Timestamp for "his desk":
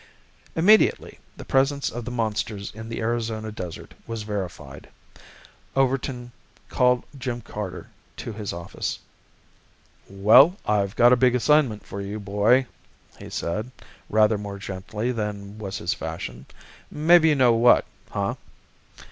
8.33-8.99